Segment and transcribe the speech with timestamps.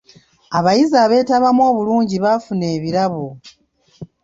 [0.57, 3.25] Abayizi abeetabamu obulungi baafuna ebirabo.